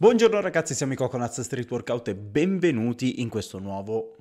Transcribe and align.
Buongiorno 0.00 0.40
ragazzi, 0.40 0.74
siamo 0.74 0.94
i 0.94 0.96
Coconuts 0.96 1.42
Street 1.42 1.70
Workout 1.70 2.08
e 2.08 2.14
benvenuti 2.14 3.20
in 3.20 3.28
questo 3.28 3.58
nuovo 3.58 4.16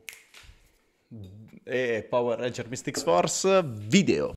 eh, 1.63 2.05
Power 2.09 2.37
Ranger 2.37 2.67
Mystics 2.67 3.01
Force 3.01 3.63
video. 3.63 4.33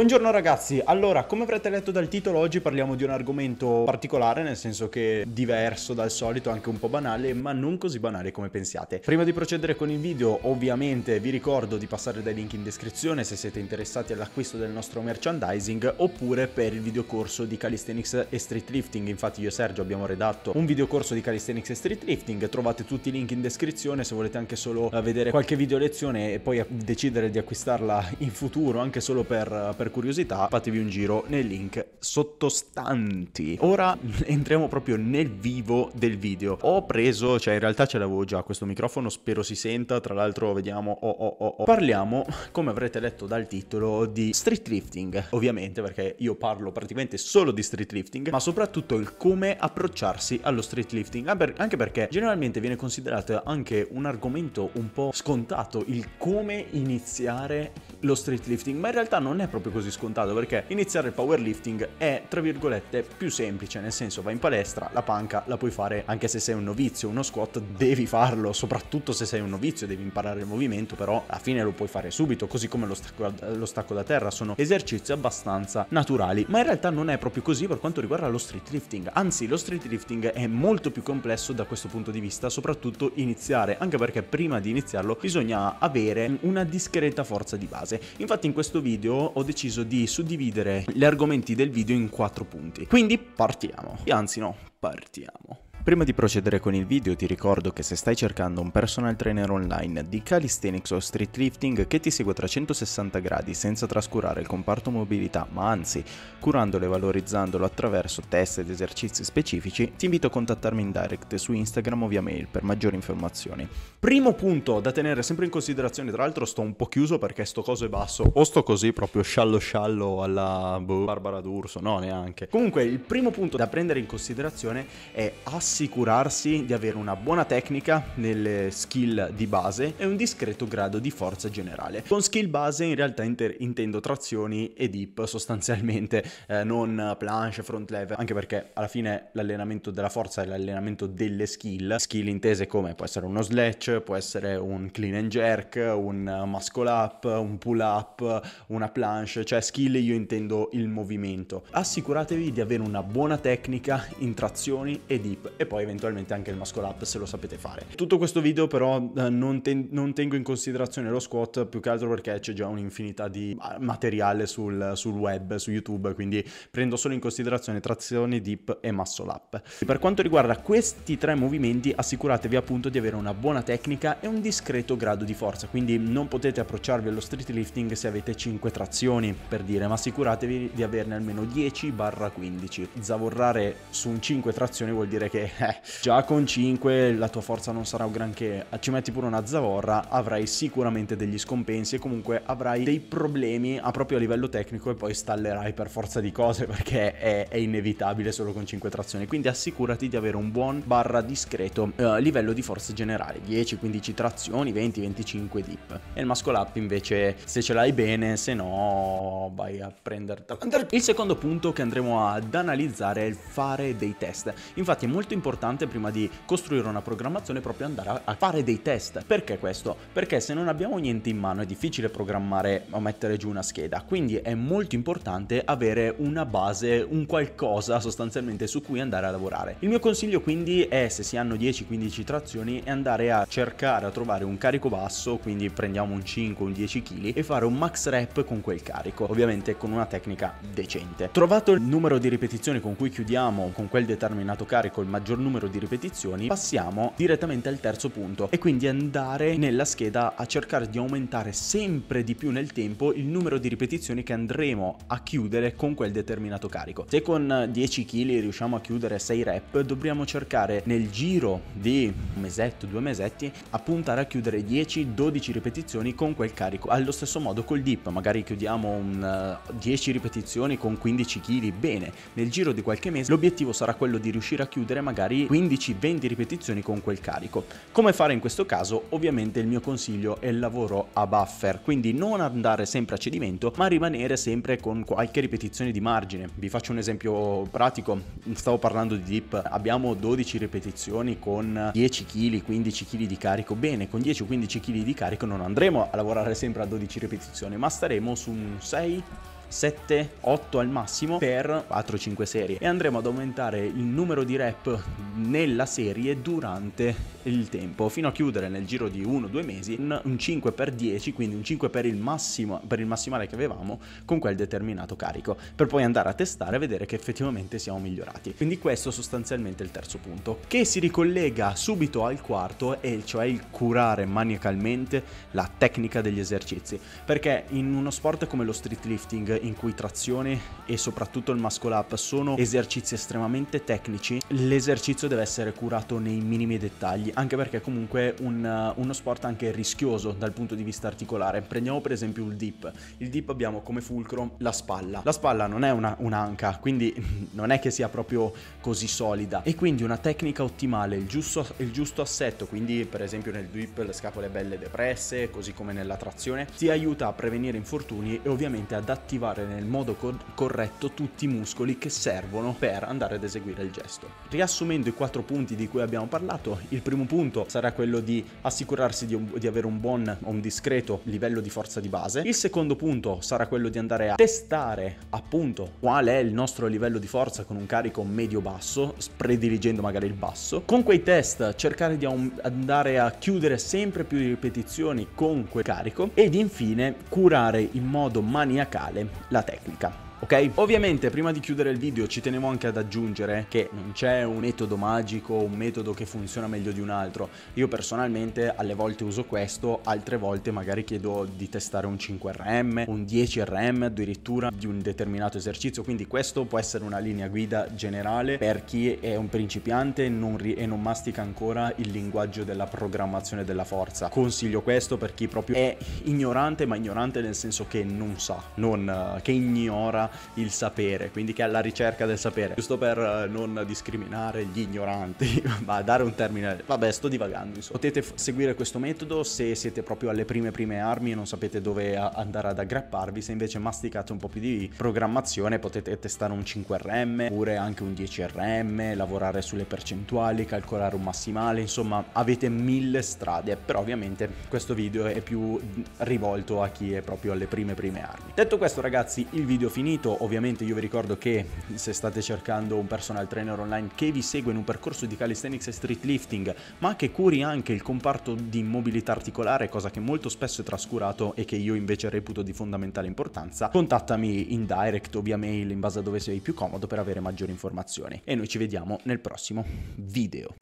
Buongiorno 0.00 0.30
ragazzi, 0.30 0.80
allora 0.82 1.24
come 1.24 1.42
avrete 1.42 1.68
letto 1.68 1.90
dal 1.90 2.08
titolo 2.08 2.38
oggi 2.38 2.62
parliamo 2.62 2.94
di 2.94 3.04
un 3.04 3.10
argomento 3.10 3.82
particolare 3.84 4.42
nel 4.42 4.56
senso 4.56 4.88
che 4.88 5.26
diverso 5.28 5.92
dal 5.92 6.10
solito, 6.10 6.48
anche 6.48 6.70
un 6.70 6.78
po' 6.78 6.88
banale 6.88 7.34
ma 7.34 7.52
non 7.52 7.76
così 7.76 7.98
banale 7.98 8.30
come 8.30 8.48
pensiate. 8.48 9.00
Prima 9.00 9.24
di 9.24 9.34
procedere 9.34 9.76
con 9.76 9.90
il 9.90 9.98
video 9.98 10.38
ovviamente 10.48 11.20
vi 11.20 11.28
ricordo 11.28 11.76
di 11.76 11.84
passare 11.84 12.22
dai 12.22 12.32
link 12.32 12.54
in 12.54 12.62
descrizione 12.62 13.24
se 13.24 13.36
siete 13.36 13.58
interessati 13.58 14.14
all'acquisto 14.14 14.56
del 14.56 14.70
nostro 14.70 15.02
merchandising 15.02 15.92
oppure 15.98 16.46
per 16.46 16.72
il 16.72 16.80
videocorso 16.80 17.44
di 17.44 17.58
Calisthenics 17.58 18.28
e 18.30 18.38
Street 18.38 18.70
Lifting, 18.70 19.06
infatti 19.06 19.42
io 19.42 19.48
e 19.48 19.50
Sergio 19.50 19.82
abbiamo 19.82 20.06
redatto 20.06 20.52
un 20.54 20.64
videocorso 20.64 21.12
di 21.12 21.20
Calisthenics 21.20 21.68
e 21.68 21.74
Street 21.74 22.04
Lifting, 22.04 22.48
trovate 22.48 22.86
tutti 22.86 23.10
i 23.10 23.12
link 23.12 23.32
in 23.32 23.42
descrizione 23.42 24.02
se 24.02 24.14
volete 24.14 24.38
anche 24.38 24.56
solo 24.56 24.88
vedere 25.02 25.30
qualche 25.30 25.56
video 25.56 25.76
lezione 25.76 26.32
e 26.32 26.38
poi 26.38 26.64
decidere 26.68 27.28
di 27.28 27.36
acquistarla 27.36 28.12
in 28.20 28.30
futuro 28.30 28.78
anche 28.78 29.02
solo 29.02 29.24
per 29.24 29.74
per 29.76 29.88
curiosità 29.90 30.48
fatevi 30.48 30.78
un 30.78 30.88
giro 30.88 31.24
nei 31.28 31.46
link 31.46 31.84
sottostanti. 32.00 33.58
Ora 33.60 33.96
entriamo 34.24 34.66
proprio 34.68 34.96
nel 34.96 35.30
vivo 35.30 35.90
del 35.94 36.16
video. 36.18 36.56
Ho 36.62 36.84
preso, 36.86 37.38
cioè 37.38 37.54
in 37.54 37.60
realtà 37.60 37.86
ce 37.86 37.98
l'avevo 37.98 38.24
già 38.24 38.42
questo 38.42 38.66
microfono, 38.66 39.08
spero 39.08 39.42
si 39.42 39.54
senta, 39.54 40.00
tra 40.00 40.14
l'altro 40.14 40.52
vediamo, 40.52 40.96
oh, 41.00 41.08
oh, 41.10 41.36
oh, 41.38 41.54
oh. 41.58 41.64
Parliamo, 41.64 42.26
come 42.50 42.70
avrete 42.70 42.98
letto 43.00 43.26
dal 43.26 43.46
titolo, 43.46 44.06
di 44.06 44.32
street 44.32 44.68
lifting, 44.68 45.26
ovviamente 45.30 45.82
perché 45.82 46.16
io 46.18 46.34
parlo 46.34 46.72
praticamente 46.72 47.18
solo 47.18 47.52
di 47.52 47.62
street 47.62 47.92
lifting, 47.92 48.30
ma 48.30 48.40
soprattutto 48.40 48.96
il 48.96 49.16
come 49.16 49.56
approcciarsi 49.58 50.40
allo 50.42 50.62
street 50.62 50.92
lifting, 50.92 51.28
anche 51.56 51.76
perché 51.76 52.08
generalmente 52.10 52.60
viene 52.60 52.76
considerato 52.76 53.42
anche 53.44 53.86
un 53.90 54.06
argomento 54.06 54.70
un 54.74 54.90
po' 54.90 55.10
scontato, 55.12 55.84
il 55.86 56.16
come 56.16 56.64
iniziare 56.70 57.72
lo 58.00 58.14
street 58.14 58.46
lifting, 58.46 58.78
ma 58.78 58.88
in 58.88 58.94
realtà 58.94 59.18
non 59.18 59.40
è 59.40 59.48
proprio 59.48 59.70
così 59.72 59.90
scontato 59.90 60.32
perché 60.32 60.64
iniziare 60.68 61.08
il 61.08 61.12
powerlifting 61.12 61.88
è 61.96 62.22
tra 62.28 62.40
virgolette 62.40 63.04
più 63.16 63.30
semplice, 63.30 63.80
nel 63.80 63.92
senso 63.92 64.22
vai 64.22 64.34
in 64.34 64.38
palestra, 64.38 64.90
la 64.92 65.02
panca 65.02 65.44
la 65.46 65.56
puoi 65.56 65.70
fare 65.70 66.02
anche 66.06 66.28
se 66.28 66.38
sei 66.40 66.54
un 66.54 66.64
novizio, 66.64 67.08
uno 67.08 67.22
squat 67.22 67.60
devi 67.60 68.06
farlo, 68.06 68.52
soprattutto 68.52 69.12
se 69.12 69.26
sei 69.26 69.40
un 69.40 69.48
novizio 69.50 69.86
devi 69.86 70.02
imparare 70.02 70.40
il 70.40 70.46
movimento, 70.46 70.94
però 70.94 71.24
alla 71.26 71.40
fine 71.40 71.62
lo 71.62 71.72
puoi 71.72 71.88
fare 71.88 72.10
subito, 72.10 72.46
così 72.46 72.68
come 72.68 72.86
lo 72.86 72.94
stacco, 72.94 73.32
lo 73.54 73.66
stacco 73.66 73.94
da 73.94 74.04
terra, 74.04 74.30
sono 74.30 74.54
esercizi 74.56 75.12
abbastanza 75.12 75.86
naturali, 75.90 76.44
ma 76.48 76.58
in 76.58 76.64
realtà 76.64 76.90
non 76.90 77.10
è 77.10 77.18
proprio 77.18 77.42
così 77.42 77.66
per 77.66 77.78
quanto 77.78 78.00
riguarda 78.00 78.28
lo 78.28 78.38
street 78.38 78.70
lifting, 78.70 79.10
anzi 79.12 79.46
lo 79.46 79.56
street 79.56 79.84
lifting 79.86 80.26
è 80.26 80.46
molto 80.46 80.90
più 80.90 81.02
complesso 81.02 81.52
da 81.52 81.64
questo 81.64 81.88
punto 81.88 82.10
di 82.10 82.20
vista, 82.20 82.48
soprattutto 82.48 83.12
iniziare, 83.14 83.76
anche 83.78 83.96
perché 83.96 84.22
prima 84.22 84.60
di 84.60 84.70
iniziarlo 84.70 85.16
bisogna 85.20 85.78
avere 85.78 86.38
una 86.42 86.64
discreta 86.64 87.24
forza 87.24 87.56
di 87.56 87.66
base. 87.66 88.00
Infatti 88.18 88.46
in 88.46 88.52
questo 88.52 88.80
video 88.80 89.14
ho 89.14 89.42
deciso 89.42 89.82
di 89.82 90.06
suddividere 90.06 90.84
gli 90.92 91.04
argomenti 91.04 91.54
del 91.54 91.70
video 91.70 91.79
in 91.88 92.08
quattro 92.10 92.44
punti. 92.44 92.86
Quindi 92.86 93.18
partiamo. 93.18 93.98
Anzi 94.08 94.40
no, 94.40 94.56
partiamo. 94.78 95.69
Prima 95.90 96.04
di 96.04 96.14
procedere 96.14 96.60
con 96.60 96.72
il 96.72 96.86
video 96.86 97.16
ti 97.16 97.26
ricordo 97.26 97.72
che 97.72 97.82
se 97.82 97.96
stai 97.96 98.14
cercando 98.14 98.60
un 98.60 98.70
personal 98.70 99.16
trainer 99.16 99.50
online 99.50 100.08
di 100.08 100.22
calisthenics 100.22 100.92
o 100.92 101.00
street 101.00 101.36
lifting 101.36 101.88
che 101.88 101.98
ti 101.98 102.12
segue 102.12 102.30
a 102.30 102.36
360 102.36 103.18
gradi 103.18 103.54
senza 103.54 103.88
trascurare 103.88 104.40
il 104.40 104.46
comparto 104.46 104.92
mobilità 104.92 105.48
ma 105.50 105.68
anzi 105.68 106.04
curandolo 106.38 106.84
e 106.84 106.88
valorizzandolo 106.88 107.64
attraverso 107.64 108.22
test 108.28 108.58
ed 108.58 108.70
esercizi 108.70 109.24
specifici, 109.24 109.94
ti 109.96 110.04
invito 110.04 110.28
a 110.28 110.30
contattarmi 110.30 110.80
in 110.80 110.92
direct 110.92 111.34
su 111.34 111.52
Instagram 111.54 112.04
o 112.04 112.06
via 112.06 112.22
mail 112.22 112.46
per 112.48 112.62
maggiori 112.62 112.94
informazioni. 112.94 113.68
Primo 113.98 114.32
punto 114.34 114.78
da 114.78 114.92
tenere 114.92 115.24
sempre 115.24 115.46
in 115.46 115.50
considerazione, 115.50 116.12
tra 116.12 116.22
l'altro 116.22 116.44
sto 116.44 116.60
un 116.60 116.76
po' 116.76 116.86
chiuso 116.86 117.18
perché 117.18 117.44
sto 117.44 117.62
coso 117.62 117.84
è 117.84 117.88
basso 117.88 118.30
o 118.32 118.44
sto 118.44 118.62
così 118.62 118.92
proprio 118.92 119.22
sciallo 119.22 119.58
sciallo 119.58 120.22
alla 120.22 120.78
boh, 120.80 121.02
Barbara 121.02 121.40
D'Urso, 121.40 121.80
no 121.80 121.98
neanche. 121.98 122.46
Comunque 122.46 122.84
il 122.84 123.00
primo 123.00 123.32
punto 123.32 123.56
da 123.56 123.66
prendere 123.66 123.98
in 123.98 124.06
considerazione 124.06 124.86
è 125.10 125.32
assolutamente 125.42 125.78
assicurarsi 125.80 126.66
di 126.66 126.74
avere 126.74 126.98
una 126.98 127.16
buona 127.16 127.46
tecnica 127.46 128.04
nelle 128.16 128.70
skill 128.70 129.30
di 129.30 129.46
base 129.46 129.94
e 129.96 130.04
un 130.04 130.14
discreto 130.14 130.68
grado 130.68 130.98
di 130.98 131.10
forza 131.10 131.48
generale. 131.48 132.04
Con 132.06 132.20
skill 132.20 132.50
base 132.50 132.84
in 132.84 132.94
realtà 132.94 133.22
inter- 133.22 133.56
intendo 133.60 134.00
trazioni 134.00 134.74
e 134.74 134.90
dip 134.90 135.24
sostanzialmente, 135.24 136.22
eh, 136.48 136.64
non 136.64 137.16
planche, 137.18 137.62
front 137.62 137.90
lever, 137.90 138.18
anche 138.18 138.34
perché 138.34 138.72
alla 138.74 138.88
fine 138.88 139.28
l'allenamento 139.32 139.90
della 139.90 140.10
forza 140.10 140.42
è 140.42 140.44
l'allenamento 140.44 141.06
delle 141.06 141.46
skill, 141.46 141.96
skill 141.96 142.26
intese 142.26 142.66
come 142.66 142.94
può 142.94 143.06
essere 143.06 143.24
uno 143.24 143.40
sledge, 143.40 144.02
può 144.02 144.16
essere 144.16 144.56
un 144.56 144.90
clean 144.90 145.14
and 145.14 145.28
jerk, 145.30 145.76
un 145.96 146.42
muscle 146.44 146.90
up, 146.90 147.24
un 147.24 147.56
pull 147.56 147.78
up, 147.78 148.42
una 148.66 148.90
planche, 148.90 149.46
cioè 149.46 149.62
skill 149.62 149.94
io 149.94 150.14
intendo 150.14 150.68
il 150.72 150.88
movimento. 150.88 151.62
Assicuratevi 151.70 152.52
di 152.52 152.60
avere 152.60 152.82
una 152.82 153.02
buona 153.02 153.38
tecnica 153.38 154.06
in 154.18 154.34
trazioni 154.34 155.04
e 155.06 155.18
dip 155.18 155.52
e 155.60 155.66
poi 155.66 155.82
eventualmente 155.82 156.32
anche 156.32 156.50
il 156.50 156.56
muscle 156.56 156.84
up 156.84 157.02
se 157.02 157.18
lo 157.18 157.26
sapete 157.26 157.58
fare. 157.58 157.84
Tutto 157.94 158.16
questo 158.16 158.40
video 158.40 158.66
però 158.66 158.96
eh, 158.96 159.28
non, 159.28 159.60
ten- 159.60 159.88
non, 159.90 160.14
tengo 160.14 160.34
in 160.34 160.42
considerazione 160.42 161.10
lo 161.10 161.18
squat 161.18 161.66
più 161.66 161.80
che 161.80 161.90
altro 161.90 162.08
perché 162.08 162.40
c'è 162.40 162.54
già 162.54 162.66
un'infinità 162.66 163.28
di 163.28 163.54
materiale 163.78 164.46
sul, 164.46 164.92
sul 164.94 165.12
web, 165.12 165.56
su 165.56 165.70
YouTube, 165.70 166.14
quindi 166.14 166.42
prendo 166.70 166.96
solo 166.96 167.12
in 167.12 167.20
considerazione 167.20 167.80
trazione, 167.80 168.40
dip 168.40 168.78
e 168.80 168.90
muscle 168.90 169.28
up. 169.28 169.60
Per 169.84 169.98
quanto 169.98 170.22
riguarda 170.22 170.56
questi 170.56 171.18
tre 171.18 171.34
movimenti 171.34 171.92
assicuratevi 171.94 172.56
appunto 172.56 172.88
di 172.88 172.96
avere 172.96 173.16
una 173.16 173.34
buona 173.34 173.60
tecnica 173.60 174.18
e 174.20 174.28
un 174.28 174.40
discreto 174.40 174.96
grado 174.96 175.24
di 175.24 175.34
forza, 175.34 175.66
quindi 175.66 175.98
non 175.98 176.26
potete 176.26 176.60
approcciarvi 176.60 177.10
allo 177.10 177.20
street 177.20 177.50
lifting 177.50 177.92
se 177.92 178.08
avete 178.08 178.34
5 178.34 178.70
trazioni 178.70 179.36
per 179.46 179.62
dire, 179.62 179.86
ma 179.86 179.92
assicuratevi 179.92 180.70
di 180.72 180.82
averne 180.82 181.16
almeno 181.16 181.42
10-15. 181.42 182.88
Zavorrare 183.00 183.76
su 183.90 184.08
un 184.08 184.22
5 184.22 184.54
trazioni 184.54 184.90
vuol 184.92 185.08
dire 185.08 185.28
che 185.28 185.49
eh, 185.58 185.76
già 186.00 186.22
con 186.24 186.46
5 186.46 187.14
la 187.14 187.28
tua 187.28 187.40
forza 187.40 187.72
non 187.72 187.86
sarà 187.86 188.04
un 188.04 188.12
granché, 188.12 188.66
ci 188.80 188.90
metti 188.90 189.12
pure 189.12 189.26
una 189.26 189.44
zavorra, 189.46 190.08
avrai 190.08 190.46
sicuramente 190.46 191.16
degli 191.16 191.38
scompensi 191.38 191.96
e 191.96 191.98
comunque 191.98 192.42
avrai 192.44 192.84
dei 192.84 193.00
problemi 193.00 193.78
a 193.78 193.90
proprio 193.90 194.18
a 194.18 194.20
livello 194.20 194.48
tecnico 194.48 194.90
e 194.90 194.94
poi 194.94 195.14
stallerai 195.14 195.72
per 195.72 195.88
forza 195.88 196.20
di 196.20 196.32
cose 196.32 196.66
perché 196.66 197.16
è, 197.16 197.48
è 197.48 197.56
inevitabile 197.56 198.32
solo 198.32 198.52
con 198.52 198.66
5 198.66 198.90
trazioni, 198.90 199.26
quindi 199.26 199.48
assicurati 199.48 200.08
di 200.08 200.16
avere 200.16 200.36
un 200.36 200.50
buon 200.50 200.82
barra 200.84 201.20
discreto 201.20 201.92
eh, 201.96 202.20
livello 202.20 202.52
di 202.52 202.62
forza 202.62 202.92
generale, 202.92 203.40
10-15 203.46 204.14
trazioni, 204.14 204.72
20-25 204.72 205.60
dip. 205.60 206.00
E 206.14 206.20
il 206.20 206.26
muscle 206.26 206.56
up 206.56 206.76
invece 206.76 207.36
se 207.44 207.62
ce 207.62 207.72
l'hai 207.72 207.92
bene, 207.92 208.36
se 208.36 208.54
no 208.54 209.50
vai 209.54 209.80
a 209.80 209.90
prenderti. 209.90 210.54
Il 210.90 211.02
secondo 211.02 211.36
punto 211.36 211.72
che 211.72 211.82
andremo 211.82 212.28
ad 212.28 212.54
analizzare 212.54 213.22
è 213.22 213.24
il 213.24 213.34
fare 213.34 213.96
dei 213.96 214.14
test. 214.18 214.52
Infatti 214.74 215.06
è 215.06 215.08
molto 215.08 215.34
importante 215.34 215.39
importante 215.40 215.86
prima 215.86 216.10
di 216.10 216.28
costruire 216.44 216.86
una 216.86 217.00
programmazione 217.00 217.60
proprio 217.60 217.86
andare 217.86 218.20
a 218.22 218.34
fare 218.34 218.62
dei 218.62 218.82
test. 218.82 219.24
Perché 219.26 219.58
questo? 219.58 219.96
Perché 220.12 220.38
se 220.40 220.52
non 220.52 220.68
abbiamo 220.68 220.98
niente 220.98 221.30
in 221.30 221.38
mano 221.38 221.62
è 221.62 221.66
difficile 221.66 222.10
programmare 222.10 222.84
o 222.90 223.00
mettere 223.00 223.38
giù 223.38 223.48
una 223.48 223.62
scheda, 223.62 224.04
quindi 224.06 224.36
è 224.36 224.54
molto 224.54 224.94
importante 224.94 225.62
avere 225.64 226.14
una 226.18 226.44
base, 226.44 227.06
un 227.08 227.24
qualcosa 227.24 228.00
sostanzialmente 228.00 228.66
su 228.66 228.82
cui 228.82 229.00
andare 229.00 229.26
a 229.26 229.30
lavorare. 229.30 229.76
Il 229.78 229.88
mio 229.88 229.98
consiglio 229.98 230.42
quindi 230.42 230.82
è 230.82 231.08
se 231.08 231.22
si 231.22 231.38
hanno 231.38 231.54
10-15 231.54 232.24
trazioni 232.24 232.82
è 232.82 232.90
andare 232.90 233.32
a 233.32 233.46
cercare 233.48 234.04
a 234.04 234.10
trovare 234.10 234.44
un 234.44 234.58
carico 234.58 234.90
basso, 234.90 235.38
quindi 235.38 235.70
prendiamo 235.70 236.12
un 236.12 236.22
5 236.22 236.66
un 236.66 236.72
10 236.74 237.02
kg 237.02 237.32
e 237.34 237.42
fare 237.42 237.64
un 237.64 237.74
max 237.74 238.08
rep 238.08 238.44
con 238.44 238.60
quel 238.60 238.82
carico, 238.82 239.26
ovviamente 239.30 239.78
con 239.78 239.90
una 239.90 240.04
tecnica 240.04 240.54
decente. 240.74 241.30
Trovato 241.32 241.72
il 241.72 241.80
numero 241.80 242.18
di 242.18 242.28
ripetizioni 242.28 242.80
con 242.80 242.96
cui 242.96 243.08
chiudiamo 243.08 243.70
con 243.72 243.88
quel 243.88 244.04
determinato 244.04 244.64
carico 244.64 245.00
il 245.00 245.08
maggior 245.08 245.29
maggior 245.30 245.38
numero 245.38 245.68
di 245.68 245.78
ripetizioni, 245.78 246.46
passiamo 246.48 247.12
direttamente 247.16 247.68
al 247.68 247.78
terzo 247.78 248.08
punto 248.08 248.50
e 248.50 248.58
quindi 248.58 248.88
andare 248.88 249.56
nella 249.56 249.84
scheda 249.84 250.34
a 250.34 250.44
cercare 250.46 250.88
di 250.90 250.98
aumentare 250.98 251.52
sempre 251.52 252.24
di 252.24 252.34
più 252.34 252.50
nel 252.50 252.72
tempo 252.72 253.12
il 253.12 253.26
numero 253.26 253.58
di 253.58 253.68
ripetizioni 253.68 254.24
che 254.24 254.32
andremo 254.32 254.96
a 255.06 255.22
chiudere 255.22 255.76
con 255.76 255.94
quel 255.94 256.10
determinato 256.10 256.68
carico. 256.68 257.06
Se 257.08 257.22
con 257.22 257.68
10 257.70 258.04
kg 258.04 258.40
riusciamo 258.40 258.76
a 258.76 258.80
chiudere 258.80 259.18
6 259.18 259.42
rep, 259.42 259.80
dobbiamo 259.80 260.26
cercare 260.26 260.82
nel 260.86 261.10
giro 261.10 261.60
di 261.72 262.12
un 262.34 262.40
mesetto, 262.40 262.86
due 262.86 263.00
mesetti, 263.00 263.50
a 263.70 263.78
puntare 263.78 264.22
a 264.22 264.24
chiudere 264.24 264.64
10-12 264.64 265.52
ripetizioni 265.52 266.14
con 266.14 266.34
quel 266.34 266.52
carico. 266.52 266.88
Allo 266.88 267.12
stesso 267.12 267.38
modo 267.38 267.62
col 267.62 267.82
dip, 267.82 268.08
magari 268.08 268.42
chiudiamo 268.42 268.88
un 268.88 269.58
10 269.78 270.10
ripetizioni 270.10 270.76
con 270.76 270.98
15 270.98 271.40
kg, 271.40 271.72
bene, 271.72 272.12
nel 272.34 272.50
giro 272.50 272.72
di 272.72 272.82
qualche 272.82 273.10
mese 273.10 273.30
l'obiettivo 273.30 273.72
sarà 273.72 273.94
quello 273.94 274.18
di 274.18 274.30
riuscire 274.30 274.62
a 274.64 274.66
chiudere 274.66 275.00
magari 275.00 275.18
magari 275.20 275.46
15-20 275.46 276.26
ripetizioni 276.26 276.82
con 276.82 277.02
quel 277.02 277.20
carico. 277.20 277.64
Come 277.92 278.12
fare 278.12 278.32
in 278.32 278.40
questo 278.40 278.64
caso? 278.64 279.04
Ovviamente 279.10 279.60
il 279.60 279.66
mio 279.66 279.80
consiglio 279.80 280.40
è 280.40 280.46
il 280.46 280.58
lavoro 280.58 281.08
a 281.12 281.26
buffer, 281.26 281.80
quindi 281.82 282.12
non 282.14 282.40
andare 282.40 282.86
sempre 282.86 283.16
a 283.16 283.18
cedimento, 283.18 283.72
ma 283.76 283.86
rimanere 283.86 284.36
sempre 284.36 284.78
con 284.78 285.04
qualche 285.04 285.40
ripetizione 285.40 285.90
di 285.90 286.00
margine. 286.00 286.48
Vi 286.54 286.68
faccio 286.70 286.92
un 286.92 286.98
esempio 286.98 287.62
pratico, 287.70 288.18
stavo 288.54 288.78
parlando 288.78 289.14
di 289.16 289.22
dip, 289.22 289.60
abbiamo 289.62 290.14
12 290.14 290.58
ripetizioni 290.58 291.38
con 291.38 291.90
10 291.92 292.24
kg, 292.24 292.62
15 292.64 293.06
kg 293.06 293.26
di 293.26 293.36
carico, 293.36 293.74
bene, 293.74 294.08
con 294.08 294.20
10 294.20 294.42
o 294.42 294.46
15 294.46 294.80
kg 294.80 295.02
di 295.02 295.14
carico 295.14 295.44
non 295.44 295.60
andremo 295.60 296.08
a 296.10 296.16
lavorare 296.16 296.54
sempre 296.54 296.82
a 296.82 296.86
12 296.86 297.18
ripetizioni, 297.18 297.76
ma 297.76 297.88
staremo 297.88 298.34
su 298.34 298.50
un 298.50 298.76
6 298.78 299.22
7, 299.70 300.30
8 300.40 300.78
al 300.80 300.88
massimo 300.88 301.38
per 301.38 301.86
4-5 301.88 302.42
serie. 302.42 302.78
E 302.78 302.86
andremo 302.86 303.18
ad 303.18 303.26
aumentare 303.26 303.84
il 303.84 304.02
numero 304.02 304.42
di 304.42 304.56
rep 304.56 305.02
nella 305.36 305.86
serie 305.86 306.42
durante 306.42 307.14
il 307.44 307.68
tempo 307.68 308.08
fino 308.08 308.28
a 308.28 308.32
chiudere 308.32 308.68
nel 308.68 308.86
giro 308.86 309.08
di 309.08 309.22
1-2 309.22 309.64
mesi 309.64 309.96
un 309.98 310.38
5 310.38 310.72
x 310.76 310.90
10 310.90 311.32
quindi 311.32 311.56
un 311.56 311.64
5 311.64 311.88
per 311.88 312.06
il 312.06 312.16
massimo 312.16 312.80
per 312.86 313.00
il 313.00 313.06
massimale 313.06 313.46
che 313.46 313.54
avevamo 313.54 314.00
con 314.24 314.38
quel 314.38 314.56
determinato 314.56 315.16
carico 315.16 315.56
per 315.74 315.86
poi 315.86 316.02
andare 316.02 316.28
a 316.28 316.34
testare 316.34 316.76
e 316.76 316.78
vedere 316.78 317.06
che 317.06 317.16
effettivamente 317.16 317.78
siamo 317.78 317.98
migliorati. 317.98 318.54
Quindi 318.54 318.78
questo 318.78 319.10
sostanzialmente 319.10 319.82
è 319.82 319.86
il 319.86 319.92
terzo 319.92 320.18
punto 320.18 320.60
che 320.66 320.84
si 320.84 321.00
ricollega 321.00 321.74
subito 321.74 322.24
al 322.24 322.40
quarto 322.40 323.00
e 323.00 323.22
cioè 323.24 323.44
il 323.44 323.70
curare 323.70 324.24
maniacalmente 324.24 325.22
la 325.52 325.68
tecnica 325.76 326.20
degli 326.20 326.38
esercizi. 326.38 326.98
Perché 327.24 327.64
in 327.70 327.94
uno 327.94 328.10
sport 328.10 328.46
come 328.46 328.64
lo 328.64 328.72
street 328.72 329.04
lifting 329.04 329.58
in 329.62 329.74
cui 329.74 329.94
trazione 329.94 330.58
e 330.86 330.96
soprattutto 330.96 331.52
il 331.52 331.60
muscle 331.60 331.94
up 331.94 332.14
sono 332.16 332.56
esercizi 332.56 333.14
estremamente 333.14 333.84
tecnici, 333.84 334.40
l'esercizio 334.48 335.28
deve 335.28 335.42
essere 335.42 335.72
curato 335.72 336.18
nei 336.18 336.40
minimi 336.40 336.78
dettagli, 336.78 337.29
anche 337.34 337.56
perché 337.56 337.80
comunque 337.80 338.34
un, 338.40 338.92
uh, 338.96 339.00
uno 339.00 339.12
sport 339.12 339.44
anche 339.44 339.70
rischioso 339.70 340.32
dal 340.32 340.52
punto 340.52 340.74
di 340.74 340.82
vista 340.82 341.06
articolare. 341.06 341.62
Prendiamo 341.62 342.00
per 342.00 342.12
esempio 342.12 342.44
il 342.46 342.56
dip. 342.56 342.90
Il 343.18 343.28
dip 343.28 343.48
abbiamo 343.48 343.80
come 343.80 344.00
fulcro 344.00 344.54
la 344.58 344.72
spalla. 344.72 345.20
La 345.24 345.32
spalla 345.32 345.66
non 345.66 345.84
è 345.84 345.90
una, 345.90 346.14
un'anca, 346.18 346.78
quindi 346.80 347.14
non 347.52 347.70
è 347.70 347.78
che 347.78 347.90
sia 347.90 348.08
proprio 348.08 348.52
così 348.80 349.06
solida 349.06 349.62
e 349.62 349.74
quindi 349.74 350.02
una 350.02 350.16
tecnica 350.16 350.62
ottimale, 350.62 351.16
il 351.16 351.26
giusto, 351.26 351.66
il 351.78 351.92
giusto 351.92 352.22
assetto, 352.22 352.66
quindi 352.66 353.04
per 353.04 353.22
esempio 353.22 353.52
nel 353.52 353.66
dip 353.66 353.98
le 353.98 354.12
scapole 354.12 354.48
belle 354.48 354.78
depresse, 354.78 355.50
così 355.50 355.72
come 355.72 355.92
nella 355.92 356.16
trazione, 356.16 356.66
ti 356.76 356.90
aiuta 356.90 357.26
a 357.26 357.32
prevenire 357.32 357.76
infortuni 357.76 358.40
e 358.42 358.48
ovviamente 358.48 358.94
ad 358.94 359.08
attivare 359.08 359.64
nel 359.64 359.84
modo 359.84 360.14
co- 360.14 360.38
corretto 360.54 361.10
tutti 361.12 361.44
i 361.44 361.48
muscoli 361.48 361.98
che 361.98 362.08
servono 362.08 362.74
per 362.78 363.04
andare 363.04 363.36
ad 363.36 363.44
eseguire 363.44 363.82
il 363.82 363.90
gesto. 363.90 364.28
Riassumendo 364.48 365.08
i 365.08 365.12
quattro 365.12 365.42
punti 365.42 365.74
di 365.76 365.88
cui 365.88 366.00
abbiamo 366.00 366.26
parlato, 366.26 366.80
il 366.88 367.02
primo 367.02 367.19
punto 367.26 367.66
sarà 367.68 367.92
quello 367.92 368.20
di 368.20 368.44
assicurarsi 368.62 369.26
di, 369.26 369.34
un, 369.34 369.50
di 369.58 369.66
avere 369.66 369.86
un 369.86 370.00
buon 370.00 370.36
o 370.42 370.50
un 370.50 370.60
discreto 370.60 371.20
livello 371.24 371.60
di 371.60 371.70
forza 371.70 372.00
di 372.00 372.08
base. 372.08 372.42
Il 372.44 372.54
secondo 372.54 372.96
punto 372.96 373.40
sarà 373.40 373.66
quello 373.66 373.88
di 373.88 373.98
andare 373.98 374.30
a 374.30 374.34
testare 374.34 375.16
appunto 375.30 375.92
qual 376.00 376.26
è 376.26 376.36
il 376.36 376.52
nostro 376.52 376.86
livello 376.86 377.18
di 377.18 377.26
forza 377.26 377.64
con 377.64 377.76
un 377.76 377.86
carico 377.86 378.22
medio-basso, 378.22 379.14
prediligendo 379.36 380.02
magari 380.02 380.26
il 380.26 380.34
basso. 380.34 380.82
Con 380.84 381.02
quei 381.02 381.22
test 381.22 381.74
cercare 381.76 382.16
di 382.16 382.26
andare 382.26 383.18
a 383.18 383.30
chiudere 383.30 383.78
sempre 383.78 384.24
più 384.24 384.38
ripetizioni 384.38 385.28
con 385.34 385.68
quel 385.68 385.84
carico 385.84 386.30
ed 386.34 386.54
infine 386.54 387.14
curare 387.28 387.80
in 387.92 388.04
modo 388.04 388.42
maniacale 388.42 389.28
la 389.48 389.62
tecnica 389.62 390.29
ok? 390.40 390.70
Ovviamente 390.76 391.28
prima 391.28 391.52
di 391.52 391.60
chiudere 391.60 391.90
il 391.90 391.98
video 391.98 392.26
ci 392.26 392.40
tenevo 392.40 392.66
anche 392.66 392.86
ad 392.86 392.96
aggiungere 392.96 393.66
che 393.68 393.90
non 393.92 394.12
c'è 394.12 394.42
un 394.42 394.58
metodo 394.58 394.96
magico, 394.96 395.54
un 395.54 395.72
metodo 395.72 396.14
che 396.14 396.24
funziona 396.24 396.66
meglio 396.66 396.92
di 396.92 397.00
un 397.00 397.10
altro. 397.10 397.48
Io 397.74 397.88
personalmente 397.88 398.74
alle 398.74 398.94
volte 398.94 399.24
uso 399.24 399.44
questo, 399.44 400.00
altre 400.04 400.38
volte 400.38 400.70
magari 400.70 401.04
chiedo 401.04 401.46
di 401.54 401.68
testare 401.68 402.06
un 402.06 402.14
5RM, 402.14 403.04
un 403.08 403.22
10RM 403.22 404.02
addirittura 404.02 404.70
di 404.74 404.86
un 404.86 405.00
determinato 405.00 405.58
esercizio, 405.58 406.02
quindi 406.02 406.26
questo 406.26 406.64
può 406.64 406.78
essere 406.78 407.04
una 407.04 407.18
linea 407.18 407.48
guida 407.48 407.92
generale 407.94 408.56
per 408.56 408.84
chi 408.84 409.12
è 409.12 409.36
un 409.36 409.48
principiante 409.48 410.28
non 410.28 410.58
e 410.60 410.86
non 410.86 411.00
mastica 411.00 411.42
ancora 411.42 411.92
il 411.96 412.10
linguaggio 412.10 412.64
della 412.64 412.86
programmazione 412.86 413.64
della 413.64 413.84
forza. 413.84 414.28
Consiglio 414.28 414.82
questo 414.82 415.16
per 415.16 415.34
chi 415.34 415.48
proprio 415.48 415.76
è 415.76 415.96
ignorante, 416.24 416.86
ma 416.86 416.96
ignorante 416.96 417.40
nel 417.40 417.54
senso 417.54 417.86
che 417.86 418.04
non 418.04 418.38
sa, 418.38 418.62
non, 418.74 419.34
uh, 419.36 419.40
che 419.42 419.52
ignora 419.52 420.29
il 420.54 420.70
sapere, 420.70 421.30
quindi 421.30 421.52
che 421.52 421.62
è 421.62 421.64
alla 421.64 421.80
ricerca 421.80 422.26
del 422.26 422.38
sapere, 422.38 422.74
giusto 422.74 422.98
per 422.98 423.18
eh, 423.18 423.48
non 423.48 423.84
discriminare 423.86 424.64
gli 424.64 424.80
ignoranti, 424.80 425.62
ma 425.84 426.00
dare 426.02 426.22
un 426.22 426.34
termine, 426.34 426.82
vabbè 426.84 427.10
sto 427.10 427.28
divagando, 427.28 427.76
insomma. 427.76 427.98
potete 427.98 428.22
f- 428.22 428.32
seguire 428.34 428.74
questo 428.74 428.98
metodo 428.98 429.42
se 429.42 429.74
siete 429.74 430.02
proprio 430.02 430.30
alle 430.30 430.44
prime 430.44 430.70
prime 430.70 431.00
armi 431.00 431.32
e 431.32 431.34
non 431.34 431.46
sapete 431.46 431.80
dove 431.80 432.16
a- 432.16 432.32
andare 432.34 432.68
ad 432.68 432.78
aggrapparvi, 432.78 433.42
se 433.42 433.52
invece 433.52 433.78
masticate 433.78 434.32
un 434.32 434.38
po' 434.38 434.48
più 434.48 434.60
di 434.60 434.90
programmazione 434.96 435.78
potete 435.78 436.18
testare 436.18 436.52
un 436.52 436.60
5RM 436.60 437.46
oppure 437.46 437.76
anche 437.76 438.02
un 438.02 438.12
10RM, 438.12 439.14
lavorare 439.14 439.62
sulle 439.62 439.84
percentuali, 439.84 440.64
calcolare 440.64 441.14
un 441.14 441.22
massimale, 441.22 441.80
insomma 441.80 442.24
avete 442.32 442.68
mille 442.68 443.22
strade, 443.22 443.76
però 443.76 444.00
ovviamente 444.00 444.48
questo 444.68 444.94
video 444.94 445.26
è 445.26 445.40
più 445.40 445.78
rivolto 446.18 446.82
a 446.82 446.88
chi 446.88 447.12
è 447.12 447.20
proprio 447.20 447.52
alle 447.52 447.66
prime 447.66 447.94
prime 447.94 448.22
armi. 448.22 448.52
Detto 448.54 448.78
questo 448.78 449.00
ragazzi, 449.00 449.46
il 449.50 449.64
video 449.64 449.88
è 449.88 449.90
finito 449.90 450.19
finito, 450.20 450.44
ovviamente 450.44 450.84
io 450.84 450.94
vi 450.94 451.00
ricordo 451.00 451.38
che 451.38 451.64
se 451.94 452.12
state 452.12 452.42
cercando 452.42 452.96
un 452.96 453.06
personal 453.06 453.48
trainer 453.48 453.78
online 453.78 454.10
che 454.14 454.30
vi 454.30 454.42
segue 454.42 454.70
in 454.70 454.78
un 454.78 454.84
percorso 454.84 455.24
di 455.24 455.36
calisthenics 455.36 455.88
e 455.88 455.92
street 455.92 456.24
lifting, 456.24 456.74
ma 456.98 457.16
che 457.16 457.30
curi 457.30 457.62
anche 457.62 457.92
il 457.92 458.02
comparto 458.02 458.54
di 458.54 458.82
mobilità 458.82 459.32
articolare, 459.32 459.88
cosa 459.88 460.10
che 460.10 460.20
molto 460.20 460.48
spesso 460.48 460.82
è 460.82 460.84
trascurato 460.84 461.54
e 461.54 461.64
che 461.64 461.76
io 461.76 461.94
invece 461.94 462.28
reputo 462.28 462.62
di 462.62 462.72
fondamentale 462.72 463.26
importanza, 463.26 463.88
contattami 463.88 464.74
in 464.74 464.84
direct 464.84 465.34
o 465.36 465.40
via 465.40 465.56
mail 465.56 465.90
in 465.90 466.00
base 466.00 466.18
a 466.18 466.22
dove 466.22 466.38
sei 466.38 466.58
più 466.58 466.74
comodo 466.74 467.06
per 467.06 467.18
avere 467.18 467.40
maggiori 467.40 467.72
informazioni. 467.72 468.40
E 468.44 468.54
noi 468.54 468.68
ci 468.68 468.78
vediamo 468.78 469.18
nel 469.24 469.40
prossimo 469.40 469.84
video. 470.16 470.76